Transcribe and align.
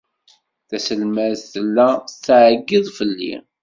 Taselmadt 0.69 1.41
tella 1.51 1.87
tettɛeyyiḍ 2.07 2.85
fell-i. 2.97 3.33